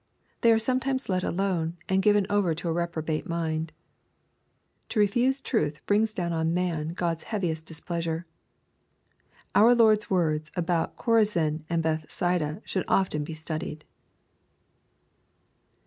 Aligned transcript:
They 0.41 0.51
are 0.51 0.57
some 0.57 0.79
times 0.79 1.09
let 1.09 1.23
alone, 1.23 1.77
and 1.87 2.01
given 2.01 2.25
over 2.27 2.55
to 2.55 2.67
a 2.67 2.73
reprobate 2.73 3.27
mind. 3.29 3.71
To 4.89 4.99
refuse• 4.99 5.39
tmth 5.47 5.81
brings 5.85 6.11
down 6.11 6.33
on 6.33 6.55
man 6.55 6.93
God's 6.95 7.25
heaviest 7.25 7.67
displeasure. 7.67 8.25
Our 9.53 9.75
Lord's 9.75 10.09
words 10.09 10.51
about 10.55 10.97
Chorazin 10.97 11.65
and 11.69 11.83
Bethsaida 11.83 12.63
should 12.65 12.85
often 12.87 13.23
be 13.23 13.35
studied. 13.35 13.85